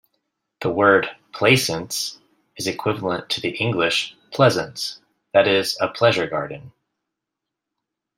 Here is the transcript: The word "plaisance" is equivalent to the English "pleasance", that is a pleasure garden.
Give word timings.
The 0.61 0.71
word 0.71 1.11
"plaisance" 1.31 2.17
is 2.57 2.65
equivalent 2.65 3.29
to 3.29 3.39
the 3.39 3.49
English 3.57 4.15
"pleasance", 4.31 4.99
that 5.31 5.47
is 5.47 5.77
a 5.79 5.89
pleasure 5.89 6.25
garden. 6.25 6.71